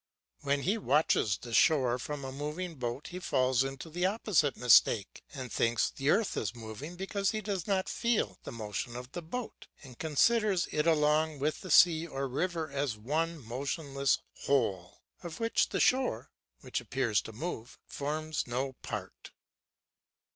When 0.39 0.63
he 0.63 0.79
watches 0.79 1.37
the 1.37 1.53
shore 1.53 1.99
from 1.99 2.25
a 2.25 2.31
moving 2.31 2.73
boat 2.73 3.09
he 3.09 3.19
falls 3.19 3.63
into 3.63 3.87
the 3.87 4.07
opposite 4.07 4.57
mistake 4.57 5.23
and 5.31 5.51
thinks 5.53 5.91
the 5.91 6.09
earth 6.09 6.35
is 6.35 6.55
moving 6.55 6.95
because 6.95 7.29
he 7.29 7.39
does 7.39 7.67
not 7.67 7.87
feel 7.87 8.39
the 8.43 8.51
motion 8.51 8.95
of 8.95 9.11
the 9.11 9.21
boat 9.21 9.67
and 9.83 9.99
considers 9.99 10.67
it 10.71 10.87
along 10.87 11.37
with 11.37 11.61
the 11.61 11.69
sea 11.69 12.07
or 12.07 12.27
river 12.27 12.67
as 12.71 12.97
one 12.97 13.45
motionless 13.45 14.17
whole, 14.45 15.03
of 15.21 15.39
which 15.39 15.69
the 15.69 15.79
shore, 15.79 16.31
which 16.61 16.81
appears 16.81 17.21
to 17.21 17.31
move, 17.31 17.77
forms 17.85 18.47
no 18.47 18.73
part. 18.81 19.29